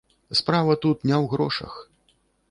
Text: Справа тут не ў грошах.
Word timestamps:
Справа 0.39 0.73
тут 0.85 1.03
не 1.09 1.13
ў 1.21 1.25
грошах. 1.33 1.73